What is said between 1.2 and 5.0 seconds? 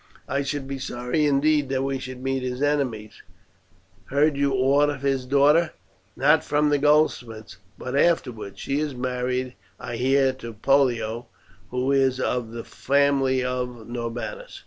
indeed that we should meet as enemies. Heard you aught